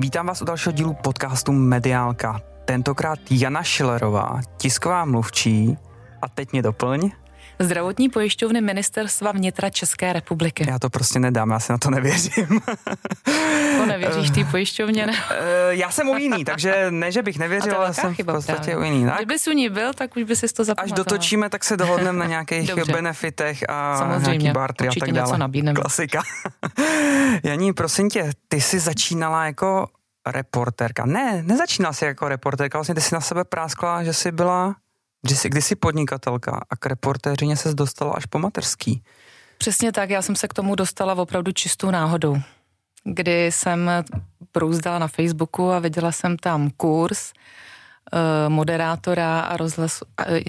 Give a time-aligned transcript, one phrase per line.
[0.00, 2.40] Vítám vás u dalšího dílu podcastu Mediálka.
[2.64, 5.78] Tentokrát Jana Šilerová, tisková mluvčí.
[6.22, 7.10] A teď mě doplň.
[7.60, 10.66] Zdravotní pojišťovny ministerstva vnitra České republiky.
[10.68, 12.60] Já to prostě nedám, já si na to nevěřím.
[13.78, 15.06] To nevěříš té pojišťovně?
[15.06, 15.12] Ne?
[15.30, 15.36] Eh,
[15.70, 18.76] já jsem u jiný, takže ne, že bych nevěřil, ale jsem v podstatě právě.
[18.76, 19.04] u jiný.
[19.06, 19.16] Tak?
[19.16, 20.84] Kdybys u ní byl, tak už by si to zapamatoval.
[20.84, 22.92] Až dotočíme, tak se dohodneme na nějakých Dobře.
[22.92, 25.26] benefitech a Samozřejmě, nějaký bartry a tak dále.
[25.28, 25.80] Něco nabídneme.
[25.80, 26.22] Klasika.
[27.42, 29.86] Janí, prosím tě, ty jsi začínala jako
[30.26, 31.06] reportérka.
[31.06, 34.74] Ne, nezačínala jsi jako reportérka, vlastně ty jsi na sebe práskla, že jsi byla
[35.26, 39.02] jsi, kdysi podnikatelka a k reportéřině se dostala až po materský.
[39.58, 42.36] Přesně tak, já jsem se k tomu dostala opravdu čistou náhodou,
[43.04, 43.90] kdy jsem
[44.54, 50.02] brouzdala na Facebooku a viděla jsem tam kurz uh, moderátora a rozhlas,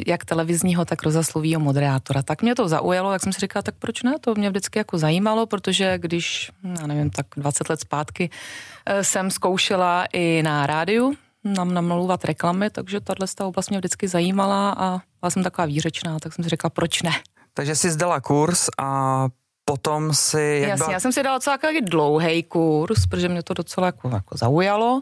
[0.07, 2.23] jak televizního, tak rozhlaslového moderátora.
[2.23, 4.97] Tak mě to zaujalo, tak jsem si říkala, tak proč ne, to mě vždycky jako
[4.97, 11.13] zajímalo, protože když, já nevím, tak 20 let zpátky uh, jsem zkoušela i na rádiu,
[11.53, 16.33] nám namlouvat reklamy, takže tahle oblast mě vždycky zajímala a byla jsem taková výřečná, tak
[16.33, 17.11] jsem si řekla, proč ne.
[17.53, 19.27] Takže jsi zdala kurz a
[19.65, 20.59] potom si...
[20.61, 20.91] Jak Jasně, byla...
[20.91, 25.01] já jsem si dala docela dlouhý kurz, protože mě to docela jako, jako zaujalo.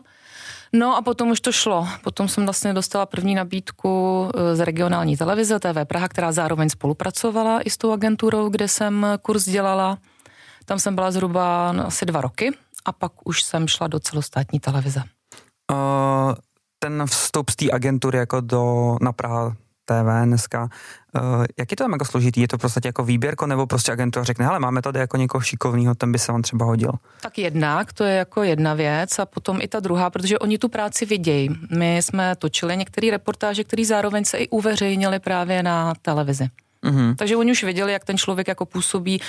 [0.73, 1.87] No a potom už to šlo.
[2.03, 7.61] Potom jsem vlastně dostala první nabídku eh, z regionální televize TV Praha, která zároveň spolupracovala
[7.61, 9.97] i s tou agenturou, kde jsem kurz dělala.
[10.65, 12.51] Tam jsem byla zhruba no, asi dva roky
[12.85, 15.03] a pak už jsem šla do celostátní televize.
[15.71, 16.33] Uh,
[16.79, 19.55] ten vstup z té agentury jako do, na Praha
[19.85, 20.69] TV dneska,
[21.15, 22.41] uh, jak je to tam jako složitý?
[22.41, 25.95] Je to prostě jako výběrko nebo prostě agentura řekne, hele, máme tady jako někoho šikovného,
[25.95, 26.91] ten by se vám třeba hodil?
[27.21, 30.69] Tak jednak, to je jako jedna věc a potom i ta druhá, protože oni tu
[30.69, 31.49] práci vidějí.
[31.77, 36.49] My jsme točili některé reportáže, které zároveň se i uveřejnili právě na televizi.
[36.83, 37.15] Mm-hmm.
[37.15, 39.21] Takže oni už věděli, jak ten člověk jako působí.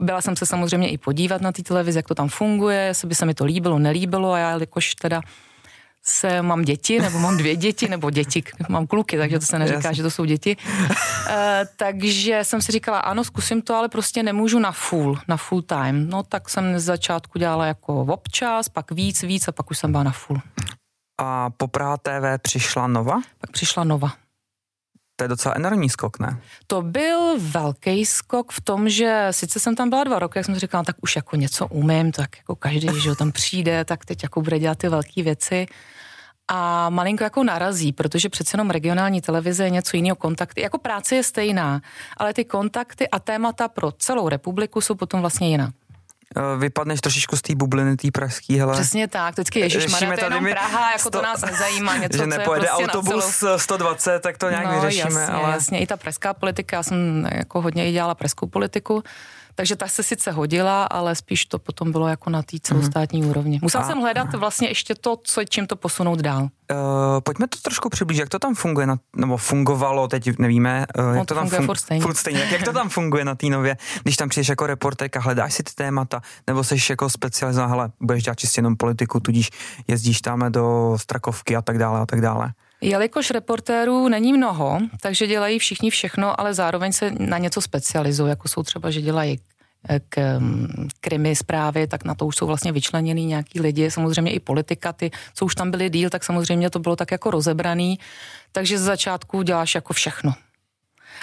[0.00, 3.14] Byla jsem se samozřejmě i podívat na té televizi, jak to tam funguje, jestli by
[3.14, 5.20] se mi to líbilo, nelíbilo a já, jelikož teda
[6.06, 9.92] se mám děti, nebo mám dvě děti, nebo děti, mám kluky, takže to se neříká,
[9.92, 10.56] že to jsou děti.
[11.30, 15.62] E, takže jsem si říkala, ano, zkusím to, ale prostě nemůžu na full, na full
[15.62, 16.08] time.
[16.08, 19.92] No tak jsem z začátku dělala jako občas, pak víc, víc a pak už jsem
[19.92, 20.40] byla na full.
[21.20, 23.20] A po Praha TV přišla Nova?
[23.38, 24.23] Pak přišla Nova
[25.24, 26.40] to je docela enormní skok, ne?
[26.66, 30.54] To byl velký skok v tom, že sice jsem tam byla dva roky, jak jsem
[30.54, 34.42] říkala, tak už jako něco umím, tak jako každý, že tam přijde, tak teď jako
[34.42, 35.66] bude dělat ty velké věci
[36.48, 41.16] a malinko jako narazí, protože přece jenom regionální televize je něco jiného, kontakty, jako práce
[41.16, 41.80] je stejná,
[42.16, 45.72] ale ty kontakty a témata pro celou republiku jsou potom vlastně jiná.
[46.36, 48.72] Eh, vypadneš trošičku z té bubliny, té pražský, hele.
[48.72, 52.26] Přesně tak, vždycky Ježíš to je jenom Praha, jako sto, to nás nezajímá, něco, že
[52.26, 53.58] nepojede co je prostě autobus celou...
[53.58, 55.20] 120, tak to nějak no, vyřešíme.
[55.20, 55.50] Jasně, ale...
[55.50, 59.02] jasně, i ta pražská politika, já jsem jako hodně i dělala pražskou politiku,
[59.54, 63.28] takže ta se sice hodila, ale spíš to potom bylo jako na té celostátní mm.
[63.28, 63.58] úrovni.
[63.62, 66.42] Musel a, jsem hledat vlastně ještě to, co, čím to posunout dál.
[66.42, 66.78] Uh,
[67.20, 71.14] pojďme to trošku přiblížit, jak to tam funguje, na, nebo fungovalo, teď nevíme, uh, no,
[71.14, 72.02] jak to, to tam funguje furt stejně.
[72.02, 72.40] Furt stejně.
[72.40, 75.62] Jak, jak to tam funguje na té nově, když tam přijdeš jako reporterka, hledáš si
[75.62, 79.50] ty témata, nebo jsi jako specializovaná, hele, budeš dělat čistě jenom politiku, tudíž
[79.88, 82.52] jezdíš tam do Strakovky a tak dále a tak dále.
[82.84, 88.48] Jelikož reportérů není mnoho, takže dělají všichni všechno, ale zároveň se na něco specializují, jako
[88.48, 89.40] jsou třeba, že dělají
[89.88, 94.32] eh, k mm, krimi zprávy, tak na to už jsou vlastně vyčleněný nějaký lidi, samozřejmě
[94.32, 97.98] i politika, ty, co už tam byli díl, tak samozřejmě to bylo tak jako rozebraný,
[98.52, 100.34] takže z začátku děláš jako všechno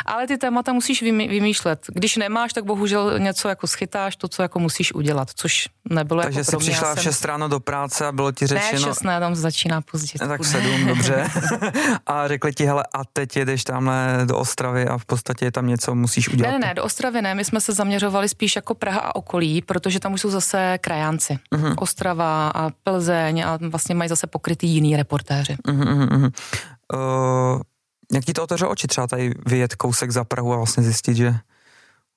[0.06, 1.86] ale ty témata musíš vymýšlet.
[1.94, 6.40] Když nemáš, tak bohužel něco jako schytáš, to, co jako musíš udělat, což nebylo Takže
[6.40, 8.88] jako jsi přišla v 6 ráno do práce a bylo ti řečeno...
[8.88, 10.20] Ne, 6 ne, tam začíná pozdě.
[10.20, 11.28] Tak 7, dobře.
[12.08, 15.96] a řekli ti, hele, a teď jedeš tamhle do Ostravy a v podstatě tam něco
[15.96, 16.52] musíš udělat.
[16.52, 19.62] Ne, ne, ne, do Ostravy ne, my jsme se zaměřovali spíš jako Praha a okolí,
[19.62, 21.40] protože tam už jsou zase krajánci.
[21.56, 21.76] Uh-huh.
[21.78, 25.56] Ostrava a Plzeň a vlastně mají zase pokrytý jiný reportéři.
[25.68, 26.32] Uh-huh, uh-huh.
[26.94, 27.62] Uh,
[28.14, 31.36] jak ti to otevřelo oči třeba tady vyjet kousek za Prahu a vlastně zjistit, že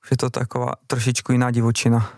[0.05, 2.13] už je to taková trošičku jiná divočina?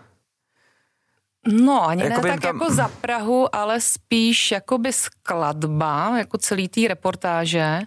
[1.47, 2.55] No, ani jakoby ne tak tam...
[2.55, 7.79] jako za Prahu, ale spíš jakoby skladba, jako celý té reportáže,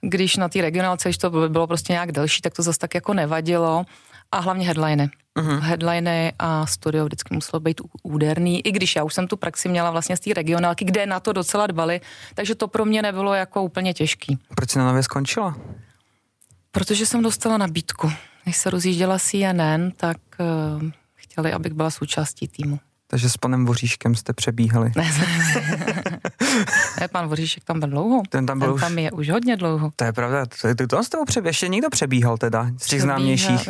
[0.00, 3.14] když na té regionálce, když to bylo prostě nějak delší, tak to zase tak jako
[3.14, 3.84] nevadilo
[4.32, 5.10] a hlavně headliny.
[5.38, 5.60] Uh-huh.
[5.60, 9.90] headliny a studio vždycky muselo být úderný, i když já už jsem tu praxi měla
[9.90, 12.00] vlastně z té regionálky, kde na to docela dbali,
[12.34, 14.38] takže to pro mě nebylo jako úplně těžký.
[14.54, 15.56] Proč jsi na nově skončila?
[16.72, 18.12] Protože jsem dostala nabídku.
[18.44, 20.82] Když se rozjížděla CNN, tak uh,
[21.14, 22.78] chtěli, abych byla součástí týmu.
[23.06, 24.92] Takže s panem Voříškem jste přebíhali.
[24.96, 25.10] Ne,
[27.00, 28.22] ne pan Voříšek tam byl dlouho.
[28.28, 28.80] Ten tam, byl Ten už...
[28.80, 29.90] tam je už hodně dlouho.
[29.96, 33.02] To je pravda, to, to, to z toho přebíhal, ještě někdo přebíhal teda, z těch
[33.02, 33.68] známějších.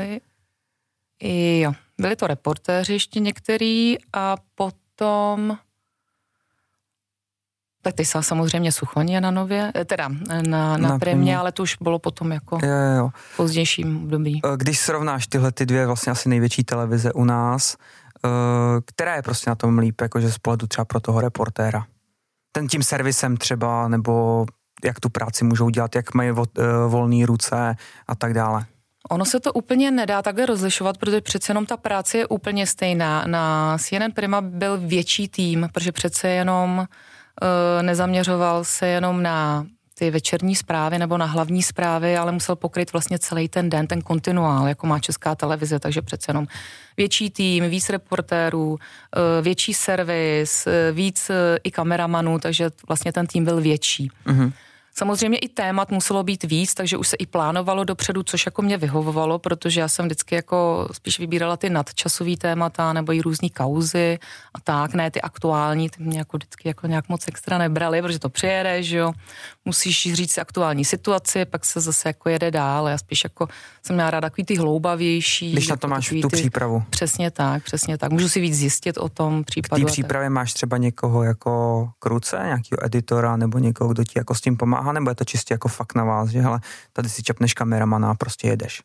[1.61, 5.59] Jo, byli to reportéři ještě některý a potom
[7.83, 11.53] tak ty jsou samozřejmě Suchoně na nově, eh, teda eh, na, na, na prémě, ale
[11.53, 14.41] to už bylo potom jako jo, jo, v pozdějším období.
[14.45, 17.77] Eh, když srovnáš tyhle ty dvě vlastně asi největší televize u nás,
[18.85, 21.87] která je prostě na tom líp, jakože z pohledu třeba pro toho reportéra?
[22.53, 24.47] Ten tím servisem třeba, nebo
[24.85, 26.31] jak tu práci můžou dělat, jak mají
[26.89, 27.77] volné ruce
[28.09, 28.67] a tak dále?
[29.09, 33.25] Ono se to úplně nedá takhle rozlišovat, protože přece jenom ta práce je úplně stejná.
[33.27, 39.67] Na CNN Prima byl větší tým, protože přece jenom uh, nezaměřoval se jenom na
[40.01, 44.03] ty večerní zprávy nebo na hlavní zprávy, ale musel pokryt vlastně celý ten den, ten
[44.03, 46.47] kontinuál, jako má česká televize, takže přece jenom
[46.97, 51.31] větší tým, víc reportérů, eh, větší servis, eh, víc
[51.65, 54.11] i kameramanů, takže vlastně ten tým byl větší.
[54.27, 54.53] Mm-hmm.
[54.95, 58.77] Samozřejmě i témat muselo být víc, takže už se i plánovalo dopředu, což jako mě
[58.77, 64.19] vyhovovalo, protože já jsem vždycky jako spíš vybírala ty nadčasové témata nebo i různé kauzy
[64.55, 68.19] a tak, ne ty aktuální, ty mě jako vždycky jako nějak moc extra nebrali, protože
[68.19, 69.13] to přijede, že jo,
[69.65, 73.49] musíš říct si aktuální situaci, pak se zase jako jede dál, já spíš jako
[73.87, 75.53] jsem měla ráda takový ty hloubavější.
[75.53, 76.83] Když na to máš tu ty, přípravu.
[76.91, 78.13] Přesně tak, přesně tak.
[78.13, 79.83] Můžu si víc zjistit o tom případu.
[79.83, 84.35] V té přípravě máš třeba někoho jako kruce, nějakého editora nebo někoho, kdo ti jako
[84.35, 86.61] s tím pomáhá, nebo je to čistě jako fakt na vás, že hele,
[86.93, 88.83] tady si čapneš kameramana a prostě jedeš?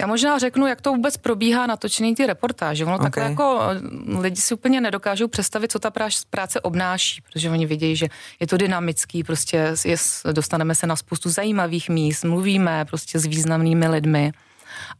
[0.00, 2.84] Já možná řeknu, jak to vůbec probíhá natočený ty reportáže.
[2.84, 3.04] Ono okay.
[3.04, 5.92] takhle jako eh, lidi si úplně nedokážou představit, co ta
[6.30, 8.06] práce obnáší, protože oni vidějí, že
[8.40, 9.96] je to dynamický, prostě je,
[10.32, 14.32] dostaneme se na spoustu zajímavých míst, mluvíme prostě s významnými lidmi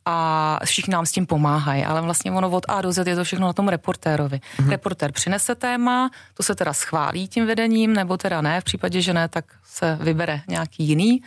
[0.05, 3.25] a všichni nám s tím pomáhají, ale vlastně ono od A do Z je to
[3.25, 4.37] všechno na tom reportérovi.
[4.37, 4.71] Mm-hmm.
[4.71, 9.13] Reportér přinese téma, to se teda schválí tím vedením, nebo teda ne, v případě, že
[9.13, 11.23] ne, tak se vybere nějaký jiný.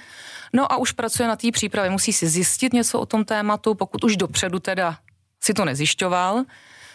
[0.53, 4.03] No a už pracuje na té přípravě, musí si zjistit něco o tom tématu, pokud
[4.03, 4.97] už dopředu teda
[5.41, 6.43] si to nezjišťoval,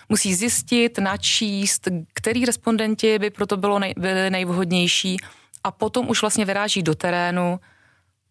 [0.08, 5.16] musí zjistit, načíst, který respondenti by proto bylo nej, byli nejvhodnější
[5.64, 7.60] a potom už vlastně vyráží do terénu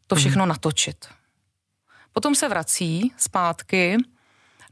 [0.08, 0.50] to všechno mm.
[0.50, 1.06] natočit.
[2.14, 3.98] Potom se vrací zpátky,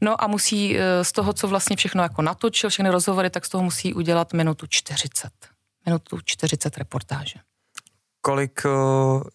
[0.00, 3.48] no a musí eh, z toho, co vlastně všechno jako natočil, všechny rozhovory, tak z
[3.48, 5.30] toho musí udělat minutu 40.
[5.86, 7.34] Minutu 40 reportáže.
[8.20, 8.68] Kolik eh,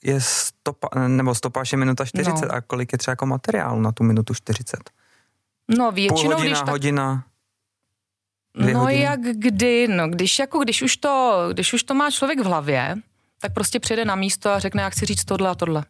[0.04, 2.52] je stopa, nebo stopáž je minuta 40 no.
[2.52, 4.80] a kolik je třeba jako materiálu na tu minutu 40?
[5.78, 6.70] No většinou, Půl hodina, když tak...
[6.70, 7.24] hodina,
[8.56, 9.02] No hodiny.
[9.02, 12.96] jak kdy, no když jako, když už to, když už to má člověk v hlavě,
[13.40, 15.86] tak prostě přijde na místo a řekne, jak si říct tohle a tohle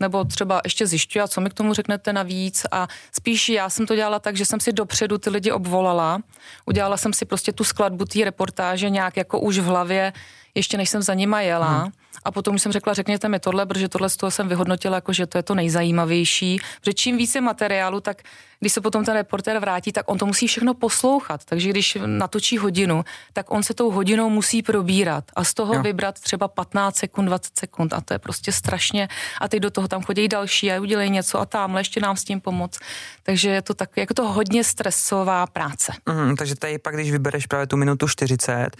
[0.00, 2.66] nebo třeba ještě zjišťuje, co mi k tomu řeknete navíc?
[2.70, 6.22] A spíš já jsem to dělala tak, že jsem si dopředu ty lidi obvolala,
[6.66, 10.12] udělala jsem si prostě tu skladbu té reportáže nějak jako už v hlavě,
[10.54, 11.78] ještě než jsem za nima jela.
[11.78, 11.92] Hmm.
[12.24, 15.26] A potom jsem řekla, řekněte mi tohle, protože tohle z toho jsem vyhodnotila, jako že
[15.26, 16.60] to je to nejzajímavější.
[16.80, 18.22] Protože čím více materiálu, tak
[18.60, 21.44] když se potom ten reporter vrátí, tak on to musí všechno poslouchat.
[21.44, 25.82] Takže když natočí hodinu, tak on se tou hodinou musí probírat a z toho jo.
[25.82, 29.08] vybrat třeba 15 sekund, 20 sekund a to je prostě strašně.
[29.40, 32.24] A teď do toho tam chodí další a udělej něco a tamhle ještě nám s
[32.24, 32.78] tím pomoct.
[33.22, 35.92] Takže je to tak, jako to hodně stresová práce.
[36.06, 38.76] Mm, takže tady pak, když vybereš právě tu minutu 40,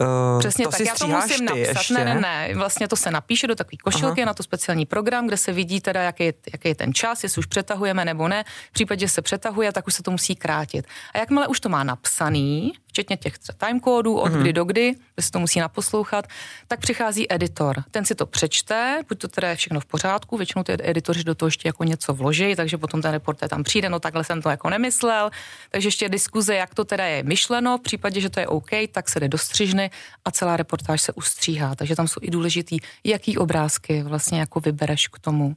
[0.00, 1.56] Uh, Přesně to tak, já to musím napsat.
[1.56, 1.94] Ještě?
[1.94, 4.26] Ne, ne, ne, vlastně to se napíše do takové košilky Aha.
[4.26, 7.38] na to speciální program, kde se vidí teda, jaký je, jaký je ten čas, jestli
[7.38, 8.44] už přetahujeme nebo ne.
[8.68, 10.86] V případě, že se přetahuje, tak už se to musí krátit.
[11.14, 14.40] A jakmile už to má napsaný, včetně těch timecodů, od mm-hmm.
[14.40, 16.26] kdy do kdy, kde se to musí naposlouchat,
[16.68, 17.84] tak přichází editor.
[17.90, 21.34] Ten si to přečte, buď to teda je všechno v pořádku, většinou ty editoři do
[21.34, 24.50] toho ještě jako něco vloží, takže potom ten reporter tam přijde, no takhle jsem to
[24.50, 25.30] jako nemyslel,
[25.70, 29.08] takže ještě diskuze, jak to teda je myšleno, v případě, že to je OK, tak
[29.08, 29.90] se jde do střižny
[30.24, 35.08] a celá reportáž se ustříhá, takže tam jsou i důležitý, jaký obrázky vlastně jako vybereš
[35.08, 35.56] k tomu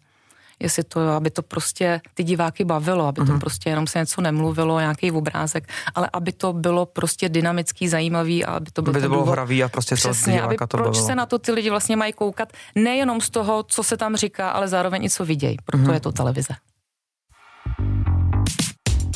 [0.60, 3.40] jestli to, aby to prostě ty diváky bavilo, aby to mhm.
[3.40, 8.52] prostě jenom se něco nemluvilo, nějaký obrázek, ale aby to bylo prostě dynamický, zajímavý a
[8.52, 11.06] aby to, bylo aby to bylo hravý a prostě Přesně, aby to proč bavilo.
[11.06, 14.50] se na to ty lidi vlastně mají koukat, nejenom z toho, co se tam říká,
[14.50, 15.94] ale zároveň i co vidějí, proto uh-huh.
[15.94, 16.54] je to televize.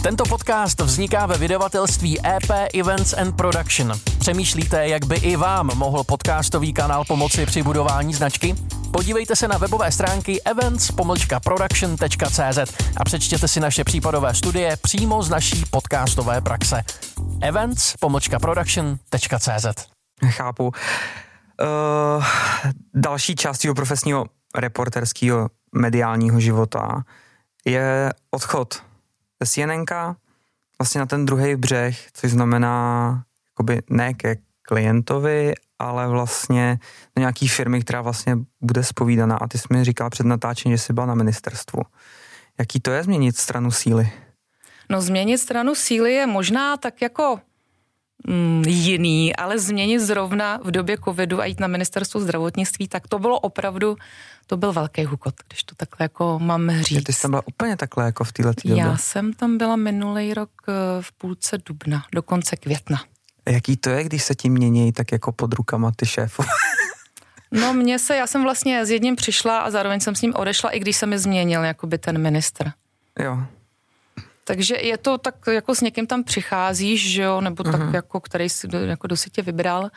[0.03, 3.93] Tento podcast vzniká ve vydavatelství EP Events and Production.
[4.19, 8.55] Přemýšlíte, jak by i vám mohl podcastový kanál pomoci při budování značky?
[8.91, 15.63] Podívejte se na webové stránky events-production.cz a přečtěte si naše případové studie přímo z naší
[15.69, 16.81] podcastové praxe.
[17.41, 19.65] events-production.cz
[20.29, 20.67] Chápu.
[20.67, 20.73] Uh,
[22.93, 27.03] další část jeho profesního reporterského mediálního života
[27.65, 28.83] je odchod
[29.43, 30.15] z Jenenka
[30.79, 36.79] vlastně na ten druhý břeh, což znamená jakoby ne ke klientovi, ale vlastně
[37.15, 39.37] do nějaký firmy, která vlastně bude spovídaná.
[39.37, 41.81] A ty jsi mi říkala před natáčením, že jsi byla na ministerstvu.
[42.59, 44.11] Jaký to je změnit stranu síly?
[44.89, 47.39] No změnit stranu síly je možná tak jako
[48.27, 53.19] mm, jiný, ale změnit zrovna v době covidu a jít na ministerstvo zdravotnictví, tak to
[53.19, 53.95] bylo opravdu,
[54.47, 57.03] to byl velký hukot, když to takhle jako mám říct.
[57.03, 58.83] Ty jsi tam byla úplně takhle jako v této době?
[58.83, 63.03] Já jsem tam byla minulý rok eh, v půlce dubna, do konce května.
[63.49, 66.43] Jaký to je, když se ti mění tak jako pod rukama ty šéfu?
[67.51, 70.69] no mně se, já jsem vlastně s jedním přišla a zároveň jsem s ním odešla,
[70.69, 72.71] i když se mi změnil jakoby ten ministr.
[73.19, 73.37] Jo.
[74.43, 77.71] Takže je to tak, jako s někým tam přicházíš, že jo, nebo uh-huh.
[77.71, 77.95] tak mhm.
[77.95, 79.89] jako, který si, jako do si tě vybral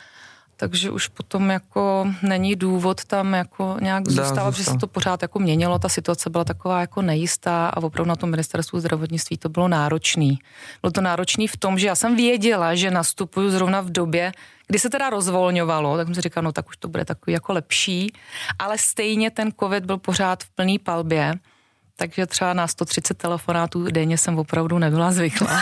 [0.57, 5.39] takže už potom jako není důvod tam jako nějak zůstávat, protože se to pořád jako
[5.39, 9.67] měnilo, ta situace byla taková jako nejistá a opravdu na tom ministerstvu zdravotnictví to bylo
[9.67, 10.39] náročný.
[10.81, 14.31] Bylo to náročný v tom, že já jsem věděla, že nastupuju zrovna v době,
[14.67, 17.53] kdy se teda rozvolňovalo, tak jsem si říkala, no tak už to bude takový jako
[17.53, 18.13] lepší,
[18.59, 21.33] ale stejně ten covid byl pořád v plný palbě
[22.03, 25.59] takže třeba na 130 telefonátů denně jsem opravdu nebyla zvyklá.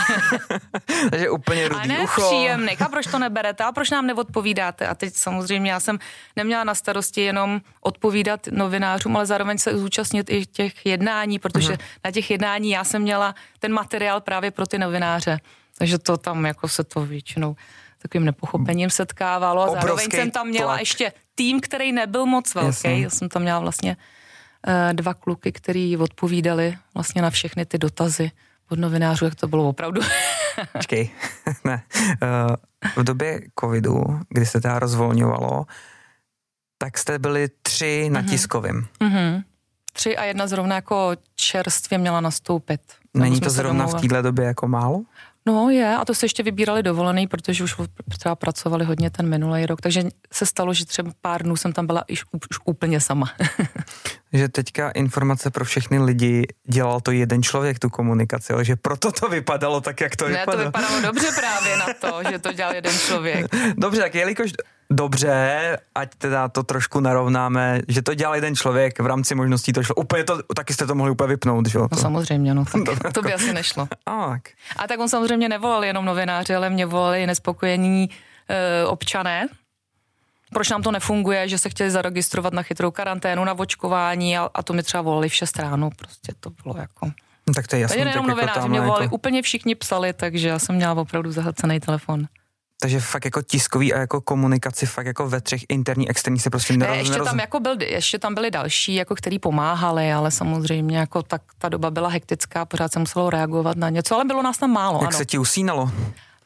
[1.10, 2.22] takže úplně rudý A ne ucho.
[2.22, 2.76] příjemný.
[2.76, 3.64] A proč to neberete?
[3.64, 4.86] A proč nám neodpovídáte?
[4.86, 5.98] A teď samozřejmě já jsem
[6.36, 11.84] neměla na starosti jenom odpovídat novinářům, ale zároveň se zúčastnit i těch jednání, protože uh-huh.
[12.04, 15.40] na těch jednání já jsem měla ten materiál právě pro ty novináře.
[15.78, 17.56] Takže to tam jako se to většinou
[17.98, 19.62] takovým nepochopením setkávalo.
[19.62, 20.80] A zároveň jsem tam měla tlak.
[20.80, 22.68] ještě tým, který nebyl moc velký.
[22.68, 23.00] Jasně.
[23.00, 23.96] Já jsem tam měla vlastně
[24.92, 28.30] dva kluky, který odpovídali vlastně na všechny ty dotazy
[28.70, 30.00] od novinářů, jak to bylo opravdu.
[30.72, 31.10] Počkej,
[31.64, 31.82] ne.
[32.22, 35.66] Eh, v době covidu, kdy se teda rozvolňovalo,
[36.78, 38.28] tak jste byli tři na mm-hmm.
[38.28, 38.86] tiskovým.
[39.00, 39.42] Mm-hmm.
[39.92, 42.80] Tři a jedna zrovna jako čerstvě měla nastoupit.
[43.14, 45.02] Není to zrovna v téhle době jako málo?
[45.46, 47.74] No je, a to se ještě vybírali dovolený, protože už
[48.18, 50.02] třeba pracovali hodně ten minulý rok, takže
[50.32, 53.30] se stalo, že třeba pár dnů jsem tam byla už, už úplně sama.
[54.32, 59.12] že teďka informace pro všechny lidi dělal to jeden člověk, tu komunikaci, ale že proto
[59.12, 60.58] to vypadalo tak, jak to ne, vypadalo.
[60.58, 63.46] to vypadalo dobře právě na to, že to dělal jeden člověk.
[63.76, 64.52] Dobře, tak jelikož
[64.90, 69.82] dobře, ať teda to trošku narovnáme, že to dělal jeden člověk, v rámci možností to
[69.82, 69.94] šlo.
[69.94, 71.88] Úplně to, taky jste to mohli úplně vypnout, že jo?
[71.92, 72.64] No samozřejmě, no.
[72.64, 73.88] Tak, to by asi nešlo.
[74.06, 74.42] A, tak.
[74.76, 78.10] A tak on samozřejmě nevolal jenom novináři, ale mě volali nespokojení
[78.48, 79.48] e, občané,
[80.52, 84.62] proč nám to nefunguje, že se chtěli zaregistrovat na chytrou karanténu, na očkování a, a
[84.62, 87.06] to mi třeba volali v 6 ráno, prostě to bylo jako...
[87.46, 87.96] No, tak to je jasný.
[87.96, 89.14] Takže jenom novináři jako mě volali, jako...
[89.14, 92.26] úplně všichni psali, takže já jsem měla opravdu zahlcený telefon.
[92.80, 96.76] Takže fakt jako tiskový a jako komunikaci fakt jako ve třech interní, externí se prostě
[96.76, 100.98] neroz, ne, ještě tam jako byl, ještě tam byli další, jako který pomáhali, ale samozřejmě
[100.98, 104.58] jako tak ta doba byla hektická, pořád se muselo reagovat na něco, ale bylo nás
[104.58, 104.98] tam málo.
[105.02, 105.18] Jak ano.
[105.18, 105.90] se ti usínalo?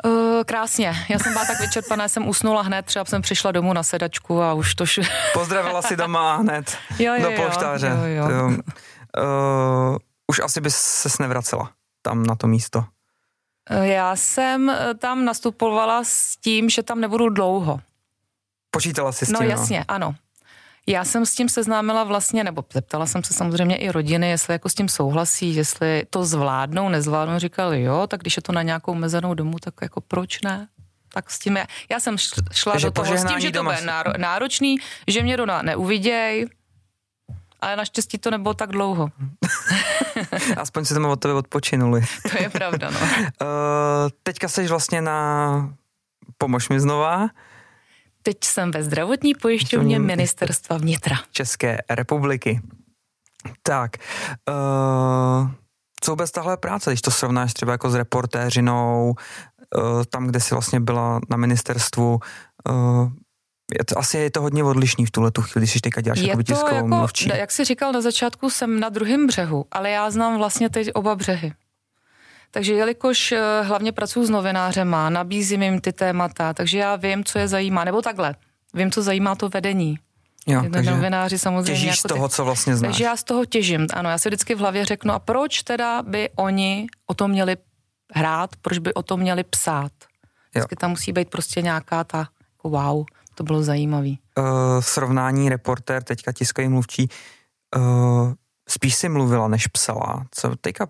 [0.04, 0.94] Uh, krásně.
[1.08, 4.54] Já jsem byla tak vyčerpaná, jsem usnula hned, třeba jsem přišla domů na sedačku a
[4.54, 5.08] už to š...
[5.32, 7.92] Pozdravila si doma hned jo, jo, do polštáře.
[8.16, 8.46] Jo, jo.
[8.46, 11.70] Uh, už asi bys ses nevracela
[12.02, 12.84] tam na to místo.
[13.70, 17.80] Eh, já jsem tam nastupovala s tím, že tam nebudu dlouho.
[18.70, 19.48] Počítala jsi s no, tím?
[19.48, 20.14] No jasně, ano.
[20.86, 24.68] Já jsem s tím seznámila vlastně, nebo zeptala jsem se samozřejmě i rodiny, jestli jako
[24.68, 27.38] s tím souhlasí, jestli to zvládnou, nezvládnou.
[27.38, 30.68] Říkali jo, tak když je to na nějakou mezenou domu, tak jako proč ne?
[31.12, 32.18] Tak s tím, já, já jsem
[32.52, 33.86] šla Takže do toho s tím, že to bude
[34.18, 34.76] náročný,
[35.08, 36.46] že mě doma neuviděj,
[37.60, 39.08] ale naštěstí to nebylo tak dlouho.
[40.56, 42.02] Aspoň si tam od tebe odpočinuli.
[42.30, 43.00] to je pravda, no.
[43.00, 43.06] uh,
[44.22, 45.74] teďka jsi vlastně na,
[46.38, 47.28] pomož mi znova,
[48.26, 51.16] Teď jsem ve zdravotní pojišťovně ministerstva vnitra.
[51.32, 52.60] České republiky.
[53.62, 53.96] Tak,
[54.48, 55.50] uh,
[56.00, 59.14] co vůbec tahle práce, když to srovnáš třeba jako s reportéřinou,
[59.76, 62.20] uh, tam, kde jsi vlastně byla na ministerstvu,
[62.68, 63.10] uh,
[63.78, 66.18] je to, asi je to hodně odlišný v tuhle tu chvíli, když jsi teďka děláš
[66.18, 67.30] je tiskovou jako, mluvčí.
[67.34, 71.14] Jak jsi říkal na začátku, jsem na druhém břehu, ale já znám vlastně teď oba
[71.14, 71.52] břehy.
[72.50, 77.38] Takže jelikož eh, hlavně pracuji s novinářema, nabízím jim ty témata, takže já vím, co
[77.38, 78.34] je zajímá, nebo takhle,
[78.74, 79.98] vím, co zajímá to vedení.
[80.46, 81.72] Jo, takže novináři samozřejmě.
[81.72, 82.88] Těžíš jako z toho, ty, co vlastně znáš.
[82.88, 86.02] Takže já z toho těžím, ano, já si vždycky v hlavě řeknu, a proč teda
[86.02, 87.56] by oni o tom měli
[88.14, 89.92] hrát, proč by o tom měli psát.
[90.50, 90.76] Vždycky jo.
[90.80, 94.18] tam musí být prostě nějaká ta, jako wow, to bylo zajímavý.
[94.80, 97.08] srovnání reportér, teďka tiskový mluvčí,
[97.76, 98.32] uh,
[98.68, 100.26] spíš si mluvila, než psala.
[100.30, 100.86] Co teďka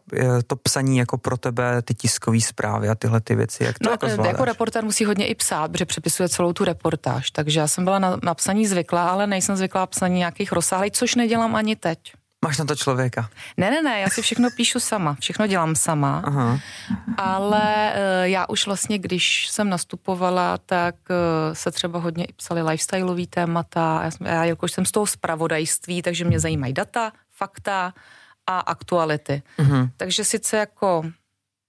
[0.46, 3.90] to psaní jako pro tebe, ty tiskové zprávy a tyhle ty věci, jak to no,
[3.90, 4.32] jako zvládáš?
[4.32, 7.98] jako reportér musí hodně i psát, protože přepisuje celou tu reportáž, takže já jsem byla
[7.98, 11.98] na, na psaní zvyklá, ale nejsem zvyklá psaní nějakých rozsáhlých, což nedělám ani teď.
[12.44, 13.28] Máš na to člověka?
[13.56, 16.58] Ne, ne, ne, já si všechno píšu sama, všechno dělám sama, Aha.
[17.16, 22.62] ale uh, já už vlastně, když jsem nastupovala, tak uh, se třeba hodně i psaly
[22.62, 27.94] lifestyleový témata, já, jsem, já jakož jsem z toho zpravodajství, takže mě zajímají data, fakta
[28.46, 29.42] a aktuality.
[29.58, 29.90] Uh-huh.
[29.96, 31.02] Takže sice jako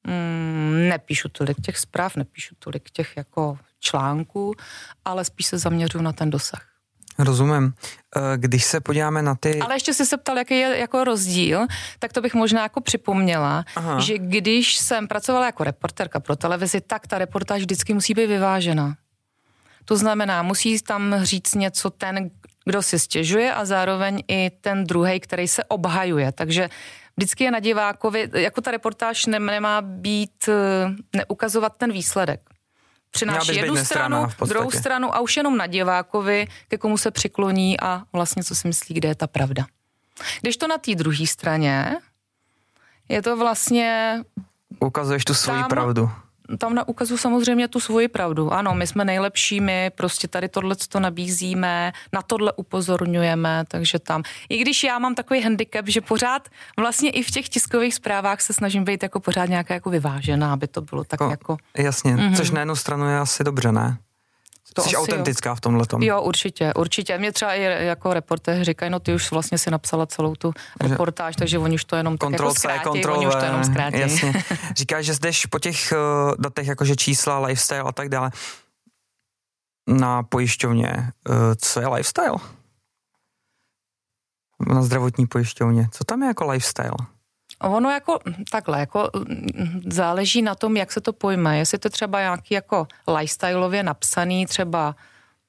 [0.08, 4.56] mm, nepíšu tolik těch zpráv, nepíšu tolik těch jako článků,
[5.06, 6.68] ale spíš se zaměřuju na ten dosah.
[7.20, 7.74] Rozumím.
[8.16, 9.60] Eh, když se podíváme na ty...
[9.60, 11.66] Ale ještě jsi se ptal, jaký je jako rozdíl,
[12.00, 14.00] tak to bych možná jako připomněla, Aha.
[14.00, 18.96] že když jsem pracovala jako reporterka pro televizi, tak ta reportáž vždycky musí být vyvážena.
[19.86, 22.30] To znamená, musí tam říct něco ten,
[22.68, 26.32] kdo si stěžuje a zároveň i ten druhý, který se obhajuje.
[26.32, 26.70] Takže
[27.18, 30.56] vždycky je na divákovi, jako ta reportáž nemá být, eh,
[31.16, 32.42] neukazovat ten výsledek.
[33.12, 38.04] Přináší jednu stranu, druhou stranu a už jenom na divákovi, ke komu se přikloní a
[38.14, 39.66] vlastně co si myslí, kde je ta pravda.
[40.42, 41.98] Když to na té druhé straně,
[43.10, 44.20] je to vlastně...
[44.80, 46.12] Ukazuješ tu svoji tam, pravdu
[46.58, 48.54] tam na ukazu samozřejmě tu svoji pravdu.
[48.54, 54.24] Ano, my jsme nejlepší, my prostě tady tohle to nabízíme, na tohle upozorňujeme, takže tam.
[54.50, 56.50] I když já mám takový handicap, že pořád
[56.80, 60.68] vlastně i v těch tiskových zprávách se snažím být jako pořád nějaká jako vyvážená, aby
[60.68, 61.58] to bylo tak no, jako...
[61.78, 62.38] Jasně, mm-hmm.
[62.38, 63.98] což na jednu stranu je asi dobře, ne?
[64.78, 65.56] To Jsi autentická jo.
[65.56, 66.04] v tomhle tom.
[66.04, 67.18] Jo, určitě, určitě.
[67.18, 71.36] Mě třeba i jako reportéři říkají, no ty už vlastně si napsala celou tu reportáž,
[71.36, 74.00] takže oni už to jenom kontrol tak jako zkrátí, oni už to jenom zkrátí.
[74.00, 74.34] Jasně.
[74.76, 78.32] Říkáš, že jdeš po těch uh, datech, jakože čísla, lifestyle a tak dále.
[79.88, 82.38] Na pojišťovně, uh, co je lifestyle?
[84.68, 85.88] Na zdravotní pojišťovně.
[85.92, 87.17] Co tam je jako lifestyle?
[87.62, 88.20] Ono jako
[88.52, 89.10] takhle, jako
[89.86, 91.58] záleží na tom, jak se to pojme.
[91.58, 94.96] Jestli to třeba nějaký jako lifestyleově napsaný, třeba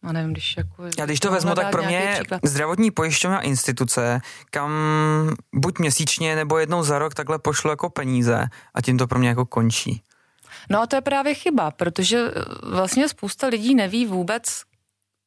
[0.03, 0.85] a nevím, když jako...
[0.99, 4.73] Já když to vezmu, tak pro mě zdravotní pojišťovna instituce, kam
[5.55, 9.29] buď měsíčně nebo jednou za rok takhle pošlu jako peníze a tím to pro mě
[9.29, 10.03] jako končí.
[10.71, 12.31] No a to je právě chyba, protože
[12.63, 14.63] vlastně spousta lidí neví vůbec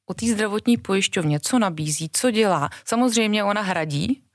[0.06, 2.70] o té zdravotní pojišťovně, co nabízí, co dělá.
[2.86, 4.31] Samozřejmě ona hradí Eh,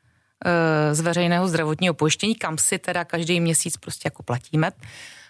[0.92, 4.70] z veřejného zdravotního pojištění, kam si teda každý měsíc prostě jako platíme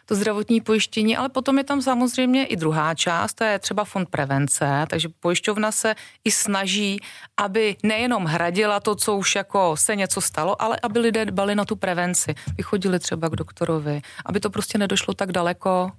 [0.06, 4.08] to zdravotní pojištění, ale potom je tam samozřejmě i druhá část, to je třeba fond
[4.08, 7.00] prevence, takže pojišťovna se i snaží,
[7.36, 11.64] aby nejenom hradila to, co už jako se něco stalo, ale aby lidé dbali na
[11.64, 15.92] tu prevenci, vychodili třeba k doktorovi, aby to prostě nedošlo tak daleko,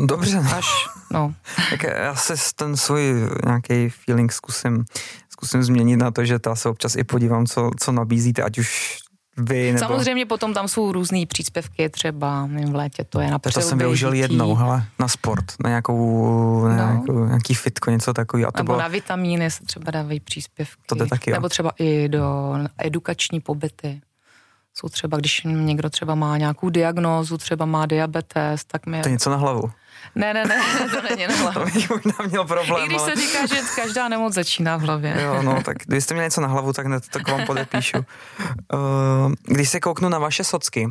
[0.00, 0.38] Dobře.
[0.38, 0.66] Až,
[1.12, 1.34] no.
[1.70, 4.84] tak já se ten svůj nějaký feeling zkusím
[5.38, 8.98] zkusím změnit na to, že ta se občas i podívám, co, co nabízíte, ať už
[9.36, 9.78] vy nebo...
[9.86, 14.10] Samozřejmě potom tam jsou různé příspěvky, třeba v létě to je na To jsem využil
[14.10, 14.20] dětí.
[14.20, 16.76] jednou, hele, na sport, na nějakou, na no.
[16.76, 18.50] nějakou nějaký fitko, něco takového.
[18.56, 18.78] Nebo bylo...
[18.78, 20.82] na vitamíny se třeba dávají příspěvky.
[20.86, 21.36] To jde taky, jo.
[21.36, 24.00] Nebo třeba i do edukační pobyty.
[24.80, 29.00] Jsou třeba, když někdo třeba má nějakou diagnózu, třeba má diabetes, tak mi...
[29.02, 29.70] To je něco na hlavu.
[30.14, 30.56] Ne, ne, ne,
[30.94, 31.58] to není na hlavu.
[31.58, 32.84] to bych měl problém.
[32.84, 33.14] I když ale...
[33.14, 35.22] se říká, že každá nemoc začíná v hlavě.
[35.22, 37.98] jo, no, tak když jste měl něco na hlavu, tak hned tak vám podepíšu.
[37.98, 40.88] Uh, když se kouknu na vaše socky,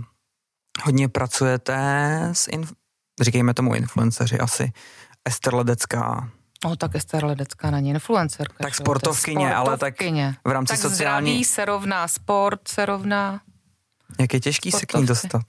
[0.84, 1.78] hodně pracujete
[2.34, 2.74] s, inf-
[3.22, 4.72] říkejme tomu influenceři asi,
[5.26, 6.30] Ester Ledecká,
[6.66, 8.64] No tak Ester Ledecká není influencerka.
[8.64, 9.96] Tak sportovkyně, ale tak
[10.46, 11.32] v rámci tak sociální...
[11.32, 13.40] zdraví se rovná sport, se rovná...
[14.20, 15.42] Jak je těžký se k ní dostat?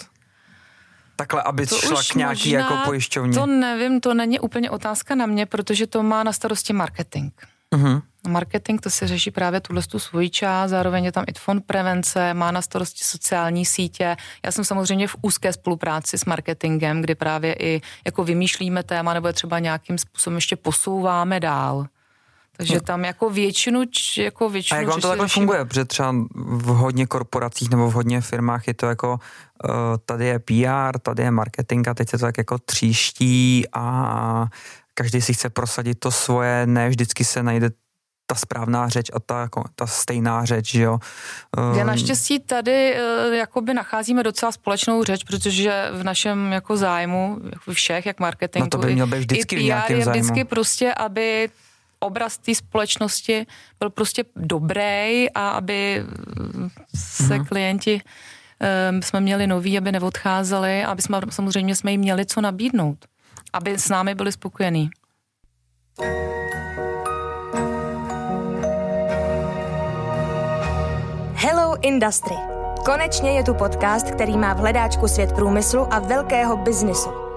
[1.16, 3.34] Takhle, aby to šla k nějaký jako pojišťovně.
[3.34, 7.32] To nevím, to není úplně otázka na mě, protože to má na starosti marketing.
[7.74, 8.02] Uh-huh.
[8.28, 12.34] Marketing to se řeší právě tuhle tu svoji část, zároveň je tam i fond prevence,
[12.34, 14.16] má na starosti sociální sítě.
[14.44, 19.26] Já jsem samozřejmě v úzké spolupráci s marketingem, kdy právě i jako vymýšlíme téma nebo
[19.26, 21.86] je třeba nějakým způsobem ještě posouváme dál.
[22.58, 22.80] Takže no.
[22.80, 23.82] tam jako většinu,
[24.18, 24.78] jako většinu...
[24.78, 25.42] A jak vám to takhle řešíme?
[25.42, 25.64] funguje?
[25.64, 29.10] Protože třeba v hodně korporacích nebo v hodně firmách je to jako
[29.64, 29.70] uh,
[30.04, 34.46] tady je PR, tady je marketing a teď se to tak jako tříští a
[34.94, 37.70] každý si chce prosadit to svoje, ne vždycky se najde
[38.26, 40.98] ta správná řeč a ta, jako, ta stejná řeč, že jo.
[41.74, 47.38] Já ehm, naštěstí tady uh, jakoby nacházíme docela společnou řeč, protože v našem jako zájmu
[47.72, 50.34] všech, jak marketingu, no to by měl být vždycky i PR v nějakém je vždycky
[50.34, 50.44] zájmu.
[50.44, 51.48] prostě, aby
[52.00, 53.46] obraz té společnosti
[53.78, 57.44] byl prostě dobrý a aby eh, se hmm.
[57.44, 58.00] klienti
[58.61, 62.98] eh, jsme měli nový, aby neodcházeli, aby jsme samozřejmě jsme jim měli co nabídnout,
[63.52, 64.90] aby s námi byli spokojení.
[71.34, 72.34] Hello Industry.
[72.84, 77.27] Konečně je tu podcast, který má v hledáčku svět průmyslu a velkého biznesu.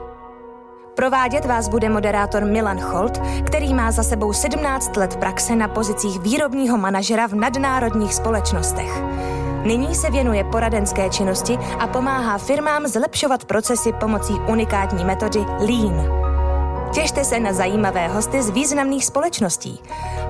[0.95, 6.19] Provádět vás bude moderátor Milan Holt, který má za sebou 17 let praxe na pozicích
[6.19, 9.01] výrobního manažera v nadnárodních společnostech.
[9.65, 16.21] Nyní se věnuje poradenské činnosti a pomáhá firmám zlepšovat procesy pomocí unikátní metody Lean.
[16.93, 19.79] Těšte se na zajímavé hosty z významných společností.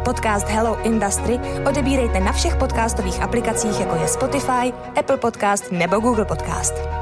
[0.05, 6.25] Podcast Hello Industry odebírejte na všech podcastových aplikacích, jako je Spotify, Apple Podcast nebo Google
[6.25, 7.00] Podcast.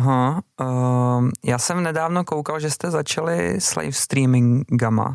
[0.00, 5.14] Aha, uh, já jsem nedávno koukal, že jste začali s live streamingama.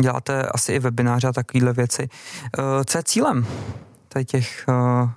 [0.00, 2.08] Děláte asi i webináře a takovéhle věci.
[2.58, 3.46] Uh, co je cílem
[4.24, 5.10] těch uh,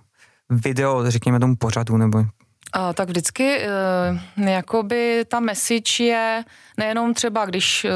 [0.49, 2.25] video, řekněme tomu pořadu, nebo
[2.73, 6.43] a, tak vždycky e, jakoby ta message je
[6.77, 7.89] nejenom třeba, když e,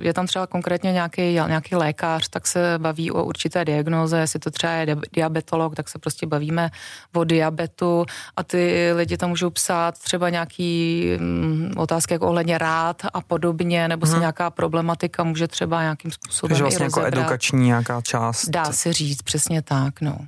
[0.00, 4.50] je tam třeba konkrétně nějaký, nějaký lékař, tak se baví o určité diagnoze, jestli to
[4.50, 6.70] třeba je diabetolog, tak se prostě bavíme
[7.14, 13.02] o diabetu a ty lidi tam můžou psát třeba nějaký m, otázky jako ohledně rád
[13.14, 14.10] a podobně, nebo hmm.
[14.10, 14.20] se mhm.
[14.20, 18.48] nějaká problematika může třeba nějakým způsobem Takže vlastně jako edukační nějaká část.
[18.48, 20.18] Dá se říct, přesně tak, no.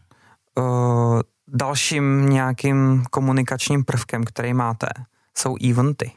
[0.59, 1.21] Uh
[1.53, 4.89] dalším nějakým komunikačním prvkem, který máte,
[5.37, 6.13] jsou eventy.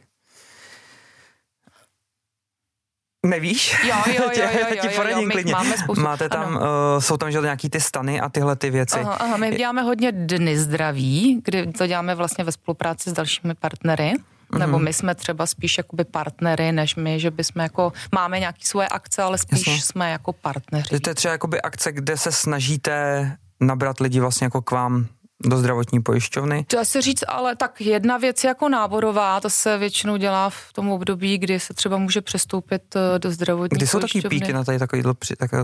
[3.26, 3.84] Nevíš?
[3.84, 5.52] Jo, jo, jo, jo, jo, jo, jo, jo klidně.
[5.52, 6.04] máme spoustu.
[6.04, 6.62] Máte tam, uh,
[7.00, 9.00] jsou tam že nějaký ty stany a tyhle ty věci.
[9.00, 13.54] Aha, aha, my děláme hodně dny zdraví, kdy to děláme vlastně ve spolupráci s dalšími
[13.54, 14.14] partnery.
[14.14, 14.60] Mm-hmm.
[14.60, 18.88] Nebo my jsme třeba spíš jakoby partnery, než my, že bychom jako, máme nějaký svoje
[18.88, 19.82] akce, ale spíš Jasně.
[19.82, 21.00] jsme jako partneři.
[21.00, 25.08] To je třeba jakoby akce, kde se snažíte nabrat lidi vlastně jako k vám
[25.46, 26.66] do zdravotní pojišťovny?
[26.68, 30.92] To se říct, ale tak jedna věc jako náborová, to se většinou dělá v tom
[30.92, 34.80] období, kdy se třeba může přestoupit eh, do zdravotní Kdy jsou taky píky na tady
[34.80, 35.14] takový to,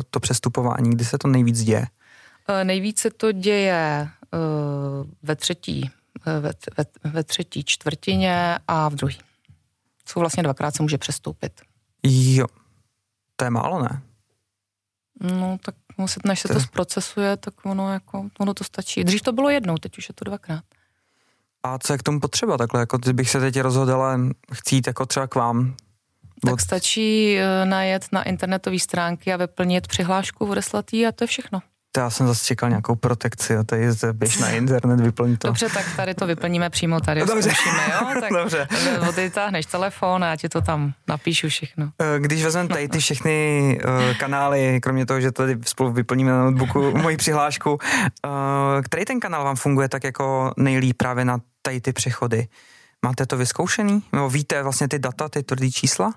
[0.10, 1.88] to přestupování, kdy se to nejvíc děje?
[2.48, 5.90] Eh, nejvíc se to děje uh, ve třetí,
[6.26, 6.42] ve,
[6.78, 9.18] ve, ve třetí čtvrtině a v druhý.
[10.10, 11.62] Jsou vlastně dvakrát se může přestoupit.
[12.04, 12.46] Jo,
[13.36, 14.02] to je málo, ne?
[15.22, 19.04] No tak muset, než se to zprocesuje, tak ono, jako, ono to stačí.
[19.04, 20.64] Dřív to bylo jednou, teď už je to dvakrát.
[21.64, 22.80] A co je k tomu potřeba takhle?
[22.80, 24.20] Jako bych se teď rozhodla
[24.54, 25.76] chcít jako třeba k vám
[26.46, 26.62] tak od...
[26.62, 31.60] stačí eh, najet na internetové stránky a vyplnit přihlášku, odeslat a to je všechno.
[31.98, 35.48] To já jsem zase čekal nějakou protekci a tady běž na internet, vyplň to.
[35.48, 37.42] Dobře, tak tady to vyplníme přímo tady, Dobře.
[37.42, 38.08] zkoušíme, jo?
[38.22, 38.68] Tak Dobře.
[39.16, 41.90] Vytáhneš telefon a já ti to tam napíšu všechno.
[42.02, 46.44] Eh, když vezmeme tady ty všechny uh, kanály, kromě toho, že tady spolu vyplníme na
[46.44, 47.80] notebooku moji přihlášku, uh,
[48.84, 52.48] který ten kanál vám funguje tak jako nejlíp právě na tady ty přechody?
[53.06, 54.04] Máte to vyzkoušený?
[54.14, 56.14] Nebo víte vlastně ty data, ty tvrdý čísla?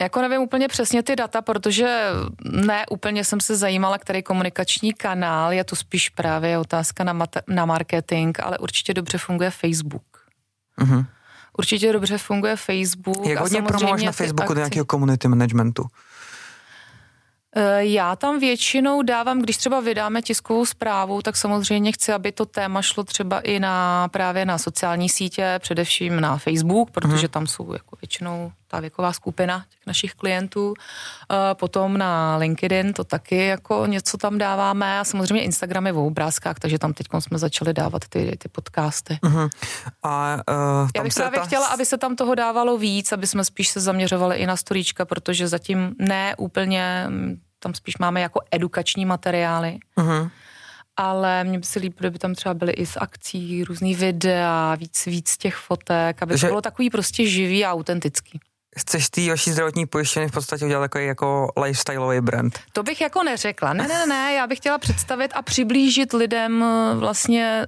[0.00, 2.10] Jako nevím úplně přesně ty data, protože
[2.44, 7.42] ne úplně jsem se zajímala, který komunikační kanál, je to spíš právě otázka na, mat-
[7.48, 10.02] na marketing, ale určitě dobře funguje Facebook.
[10.78, 11.06] Uh-huh.
[11.58, 13.26] Určitě dobře funguje Facebook.
[13.26, 15.82] Jak hodně promluváš na Facebooku do nějakého community managementu?
[17.56, 22.46] Eh, já tam většinou dávám, když třeba vydáme tiskovou zprávu, tak samozřejmě chci, aby to
[22.46, 27.28] téma šlo třeba i na právě na sociální sítě, především na Facebook, protože hmm.
[27.28, 30.74] tam jsou jako většinou ta věková skupina těch našich klientů.
[31.32, 35.98] Eh, potom na LinkedIn to taky jako něco tam dáváme a samozřejmě Instagram je v
[35.98, 39.18] obrázkách, takže tam teď jsme začali dávat ty, ty podcasty.
[39.22, 39.50] Uh-huh.
[40.02, 41.46] A, uh, Já bych právě ta...
[41.46, 45.04] chtěla, aby se tam toho dávalo víc, aby jsme spíš se zaměřovali i na storíčka,
[45.04, 49.78] protože zatím ne úplně, mm, tam spíš máme jako edukační materiály.
[49.96, 50.30] Uh-huh
[50.96, 55.06] ale mně by se líbilo, kdyby tam třeba byly i z akcí, různý videa, víc,
[55.06, 56.40] víc těch fotek, aby že...
[56.40, 58.40] to bylo takový prostě živý a autentický
[58.78, 62.58] chceš ty vaší zdravotní pojištění v podstatě udělat takový jako lifestyleový brand?
[62.72, 63.72] To bych jako neřekla.
[63.72, 67.66] Ne, ne, ne, já bych chtěla představit a přiblížit lidem eh, vlastně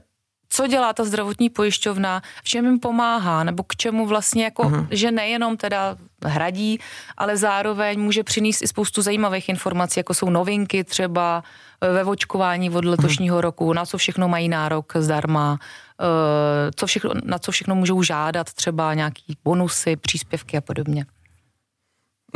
[0.53, 4.87] co dělá ta zdravotní pojišťovna, v čem jim pomáhá, nebo k čemu vlastně jako, uh-huh.
[4.91, 6.81] že nejenom teda hradí,
[7.17, 11.43] ale zároveň může přinést i spoustu zajímavých informací, jako jsou novinky třeba
[11.81, 13.41] eh, ve očkování od letošního uh-huh.
[13.41, 15.59] roku, na co všechno mají nárok zdarma,
[16.03, 21.07] Eh, co všechno, na co všechno můžou žádat, třeba nějaký bonusy, příspěvky a podobně.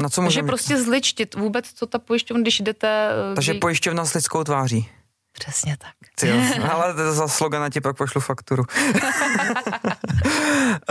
[0.02, 3.10] Na co Takže prostě zličtit vůbec, co ta pojišťovna, když jdete...
[3.32, 3.60] Eh, Takže kdy...
[3.60, 4.88] pojišťovna s lidskou tváří.
[5.38, 5.94] Přesně tak.
[6.14, 6.36] Ty jo,
[6.70, 8.64] ale za slogana ti pak pošlu fakturu.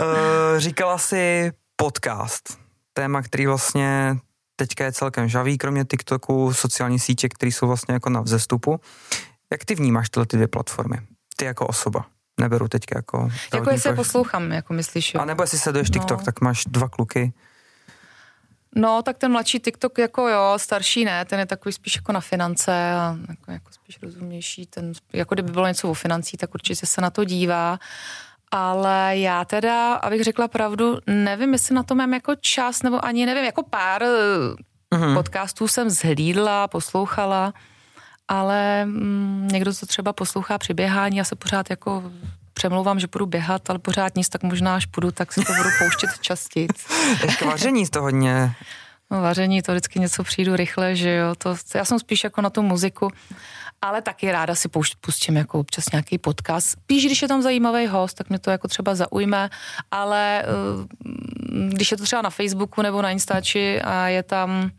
[0.00, 2.58] Eh, říkala si podcast,
[2.92, 4.16] téma, který vlastně
[4.56, 8.80] teďka je celkem žavý, kromě TikToku, sociální sítě, které jsou vlastně jako na vzestupu.
[9.52, 10.98] Jak ty vnímáš tyhle ty dvě platformy?
[11.36, 12.06] Ty jako osoba
[12.40, 13.30] neberu teďka jako...
[13.54, 15.20] Jako jestli poslouchám, jako myslíš, jo?
[15.20, 16.24] A nebo jestli sleduješ TikTok, no.
[16.24, 17.32] tak máš dva kluky.
[18.76, 22.20] No, tak ten mladší TikTok jako jo, starší ne, ten je takový spíš jako na
[22.20, 26.86] finance a jako, jako spíš rozumnější, ten, jako kdyby bylo něco o financí, tak určitě
[26.86, 27.78] se na to dívá.
[28.50, 33.26] Ale já teda, abych řekla pravdu, nevím, jestli na to mám jako čas, nebo ani
[33.26, 35.14] nevím, jako pár mm-hmm.
[35.14, 37.54] podcastů jsem zhlídla, poslouchala,
[38.28, 42.12] ale mm, někdo to třeba poslouchá při běhání, já se pořád jako
[42.56, 45.68] přemlouvám, že budu běhat, ale pořád nic, tak možná až půjdu, tak si to budu
[45.78, 46.68] pouštět častěji.
[47.22, 48.54] Ještě vaření to hodně.
[49.10, 52.50] No vaření, to vždycky něco přijdu rychle, že jo, to, já jsem spíš jako na
[52.50, 53.10] tu muziku,
[53.82, 56.68] ale taky ráda si poušť, pustím jako občas nějaký podcast.
[56.68, 59.50] Spíš, když je tam zajímavý host, tak mě to jako třeba zaujme,
[59.90, 60.46] ale eh,
[61.68, 64.70] když je to třeba na Facebooku nebo na Instači a je tam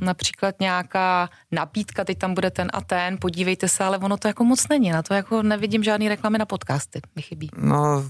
[0.00, 4.44] například nějaká nabídka, teď tam bude ten a ten, podívejte se, ale ono to jako
[4.44, 7.50] moc není, na to jako nevidím žádný reklamy na podcasty, mi chybí.
[7.56, 8.04] No,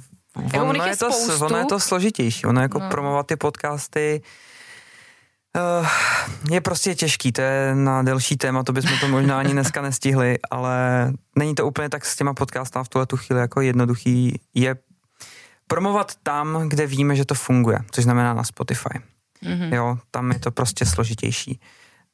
[0.53, 1.11] jako ono, je, to,
[1.41, 2.88] ono je to složitější, ono jako no.
[2.88, 4.23] promovat ty podcasty,
[5.81, 5.87] Uh,
[6.51, 10.38] je prostě těžký, to je na delší téma, to bychom to možná ani dneska nestihli,
[10.51, 10.77] ale
[11.38, 14.41] není to úplně tak s těma podcastama v tuhle tu chvíli jako jednoduchý.
[14.55, 14.77] Je
[15.67, 19.01] promovat tam, kde víme, že to funguje, což znamená na Spotify.
[19.42, 19.74] Mm-hmm.
[19.74, 21.61] Jo, tam je to prostě složitější.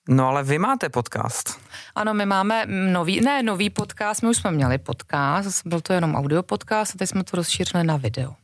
[0.08, 1.60] No ale vy máte podcast.
[1.94, 6.14] Ano, my máme nový, ne nový podcast, my už jsme měli podcast, byl to jenom
[6.14, 8.34] audio podcast a teď jsme to rozšířili na video.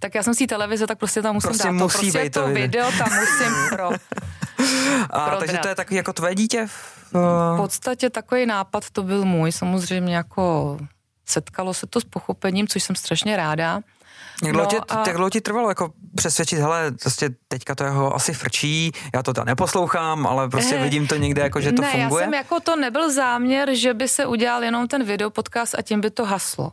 [0.00, 2.46] Tak já jsem si televize, tak prostě tam musím prostě dát musí to, prostě to
[2.46, 2.54] video.
[2.54, 3.90] video tam musím pro,
[5.10, 6.66] a, pro takže to je takový jako tvé dítě?
[7.12, 10.78] V podstatě takový nápad to byl můj, samozřejmě jako
[11.26, 13.80] setkalo se to s pochopením, což jsem strašně ráda.
[14.42, 15.02] Jak dlouho, no tě, a...
[15.06, 19.32] jak dlouho ti trvalo jako přesvědčit, hele, prostě teďka to jeho asi frčí, já to
[19.32, 22.22] tam neposlouchám, ale prostě eh, vidím to někde, jako, že to ne, funguje?
[22.22, 26.00] já jsem jako to nebyl záměr, že by se udělal jenom ten videopodcast a tím
[26.00, 26.72] by to haslo.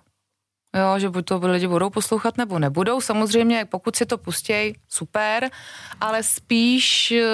[0.76, 3.02] Jo, že buď to lidi budou poslouchat nebo nebudou.
[3.02, 5.50] Samozřejmě, pokud si to pustěj, super,
[6.02, 7.26] ale spíš eh,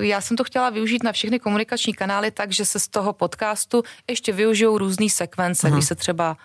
[0.00, 3.82] já jsem to chtěla využít na všechny komunikační kanály tak, že se z toho podcastu
[4.08, 5.72] ještě využijou různé sekvence, uh-huh.
[5.72, 6.36] když se třeba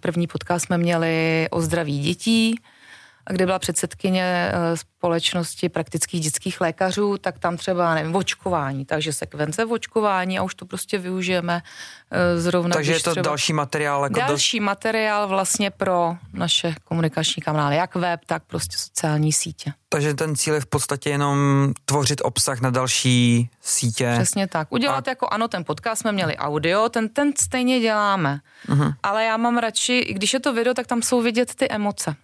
[0.00, 2.60] první podcast jsme měli o zdraví dětí,
[3.30, 9.64] kde byla předsedkyně eh, společnosti praktických dětských lékařů, tak tam třeba, nevím, očkování, takže sekvence
[9.64, 11.62] očkování a už to prostě využijeme
[12.10, 12.74] eh, zrovna.
[12.74, 14.02] Takže je to třeba další materiál?
[14.02, 14.64] Jako další do...
[14.64, 19.72] materiál vlastně pro naše komunikační kanály, jak web, tak prostě sociální sítě.
[19.88, 24.12] Takže ten cíl je v podstatě jenom tvořit obsah na další sítě.
[24.14, 24.72] Přesně tak.
[24.72, 25.10] Udělat a...
[25.10, 28.40] jako, ano, ten podcast jsme měli audio, ten, ten stejně děláme.
[28.68, 28.94] Uh-huh.
[29.02, 32.16] Ale já mám radši, když je to video, tak tam jsou vidět ty emoce.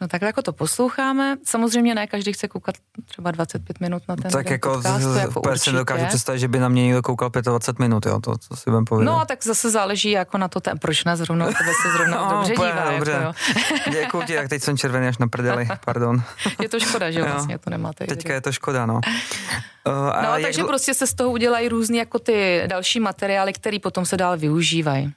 [0.00, 1.36] No tak jako to posloucháme.
[1.44, 5.40] Samozřejmě ne každý chce koukat třeba 25 minut na ten Tak jako, podcast, z, jako
[5.40, 8.56] úplně si dokážu představit, že by na mě někdo koukal 25 minut, jo, to, to
[8.56, 9.06] si budem povědět.
[9.06, 12.16] No a tak zase záleží jako na to, ten, proč na zrovna tebe se zrovna
[12.30, 12.66] no, dobře dívá.
[12.66, 13.10] Jako dobře.
[13.10, 16.22] Jako, Děkuji ti, tak teď jsem červený až na prdeli, pardon.
[16.62, 18.06] je to škoda, že jo, vlastně to nemáte.
[18.06, 18.94] Teďka je to škoda, no.
[18.94, 20.66] Uh, no, takže jak...
[20.68, 25.12] prostě se z toho udělají různý jako ty další materiály, které potom se dál využívají.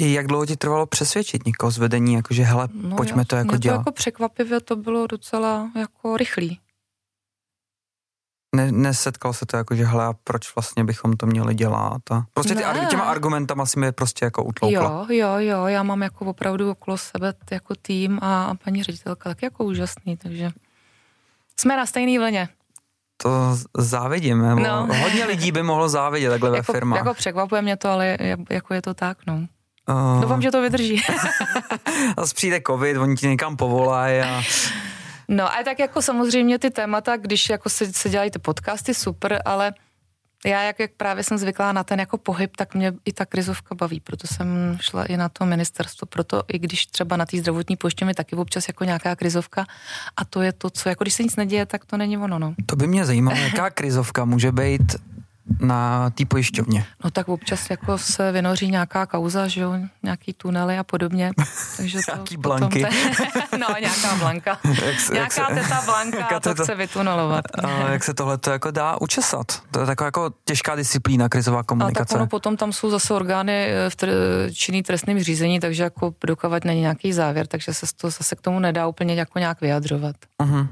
[0.00, 3.56] Jak dlouho ti trvalo přesvědčit někoho z vedení, jakože hele, no pojďme jo, to jako
[3.56, 3.76] dělat?
[3.76, 6.60] to jako překvapivě to bylo docela jako rychlý.
[8.56, 12.10] Ne, nesetkal se to jako, že hele, proč vlastně bychom to měli dělat?
[12.10, 12.86] A prostě ty, ne.
[12.90, 14.82] těma argumentama si mi prostě jako utloukla.
[14.82, 19.30] Jo, jo, jo, já mám jako opravdu okolo sebe jako tým a, a paní ředitelka
[19.30, 20.50] tak jako úžasný, takže
[21.56, 22.48] jsme na stejné vlně.
[23.16, 24.88] To závidím, no.
[25.02, 26.98] hodně lidí by mohlo závidět takhle jako, ve firmách.
[26.98, 28.18] Jako překvapuje mě to, ale
[28.50, 29.46] jako je to tak, no.
[29.88, 31.02] Uh, Doufám, že to vydrží.
[32.16, 34.42] a přijde covid, oni ti někam povolají a...
[35.28, 39.42] No a tak jako samozřejmě ty témata, když jako se, se dělají ty podcasty, super,
[39.44, 39.72] ale
[40.46, 43.74] já jak, jak právě jsem zvyklá na ten jako pohyb, tak mě i ta krizovka
[43.74, 47.76] baví, proto jsem šla i na to ministerstvo, proto i když třeba na té zdravotní
[47.76, 49.66] pojišťovně taky občas jako nějaká krizovka
[50.16, 52.54] a to je to, co jako když se nic neděje, tak to není ono, no.
[52.66, 54.96] To by mě zajímalo, jaká krizovka může být
[55.60, 56.86] na té pojišťovně.
[57.04, 61.30] No tak občas jako se vynoří nějaká kauza, že jo, nějaký tunely a podobně.
[61.76, 62.82] Takže to nějaký blanky.
[62.82, 63.58] Te...
[63.58, 64.58] no, nějaká blanka.
[64.86, 67.44] jak se, nějaká jak se, teta blanka to chce vytunelovat.
[67.64, 69.62] A jak se tohle to jako dá učesat?
[69.70, 72.02] To je taková jako těžká disciplína, krizová komunikace.
[72.02, 74.12] A tak ono potom tam jsou zase orgány eh, v tr-
[74.52, 78.60] činný trestným řízení, takže jako dokovat není nějaký závěr, takže se to zase k tomu
[78.60, 80.16] nedá úplně jako nějak vyjadřovat.
[80.42, 80.68] Uh-huh.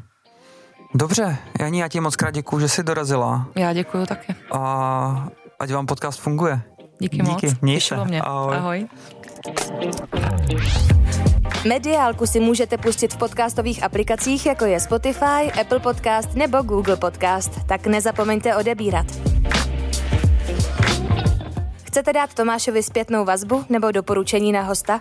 [0.94, 3.48] Dobře, Janí, já ti moc krát děkuju, že jsi dorazila.
[3.56, 4.34] Já děkuju taky.
[4.52, 6.60] A ať vám podcast funguje.
[6.98, 7.60] Díky, Díky moc.
[7.62, 8.04] Měj se.
[8.04, 8.22] Mě.
[8.22, 8.56] Ahoj.
[8.56, 8.86] Ahoj.
[11.68, 17.64] Mediálku si můžete pustit v podcastových aplikacích, jako je Spotify, Apple Podcast nebo Google Podcast,
[17.66, 19.06] tak nezapomeňte odebírat.
[21.84, 25.00] Chcete dát Tomášovi zpětnou vazbu nebo doporučení na hosta?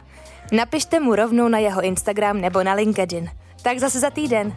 [0.51, 3.29] Napište mu rovnou na jeho Instagram nebo na LinkedIn–
[3.63, 4.53] Tak zase za týden.